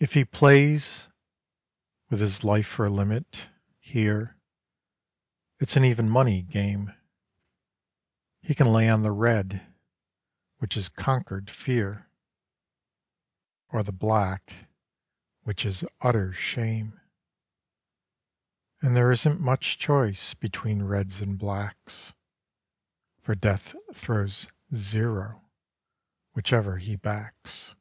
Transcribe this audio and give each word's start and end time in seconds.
If 0.00 0.14
he 0.14 0.24
plays 0.24 1.06
with 2.10 2.18
his 2.18 2.42
life 2.42 2.66
for 2.66 2.86
a 2.86 2.90
limit 2.90 3.48
here, 3.78 4.36
It's 5.60 5.76
an 5.76 5.84
even 5.84 6.10
money 6.10 6.42
game: 6.42 6.92
He 8.42 8.52
can 8.56 8.66
lay 8.66 8.88
on 8.90 9.04
the 9.04 9.12
Red 9.12 9.72
which 10.56 10.76
is 10.76 10.88
Conquered 10.88 11.50
Fear, 11.50 12.10
Or 13.68 13.84
the 13.84 13.92
Black 13.92 14.66
which 15.44 15.64
is 15.64 15.84
Utter 16.00 16.32
Shame. 16.32 17.00
(And 18.82 18.96
there 18.96 19.12
isn't 19.12 19.40
much 19.40 19.78
choice 19.78 20.34
between 20.34 20.82
Reds 20.82 21.20
and 21.20 21.38
Blacks, 21.38 22.12
For 23.22 23.36
Death 23.36 23.76
throws 23.94 24.48
"zero" 24.74 25.48
whichever 26.34 26.78
he 26.78 26.96
backs.) 26.96 27.76